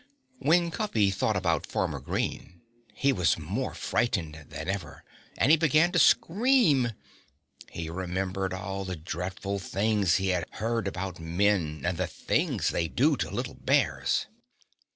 When 0.39 0.71
Cuffy 0.71 1.11
thought 1.11 1.35
about 1.35 1.67
Farmer 1.67 1.99
Green 1.99 2.61
he 2.95 3.13
was 3.13 3.37
more 3.37 3.75
frightened 3.75 4.47
than 4.49 4.67
ever 4.67 5.03
and 5.37 5.51
he 5.51 5.57
began 5.57 5.91
to 5.91 5.99
scream. 5.99 6.93
He 7.69 7.87
remembered 7.87 8.51
all 8.51 8.83
the 8.83 8.95
dreadful 8.95 9.59
things 9.59 10.15
he 10.15 10.29
had 10.29 10.45
heard 10.53 10.87
about 10.87 11.19
men 11.19 11.83
and 11.85 11.97
the 11.97 12.07
things 12.07 12.69
they 12.69 12.87
do 12.87 13.15
to 13.17 13.29
little 13.29 13.53
bears. 13.53 14.25